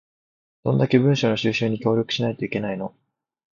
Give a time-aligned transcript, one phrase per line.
[0.63, 2.95] どんだけ文書の収集に協力しないといけないの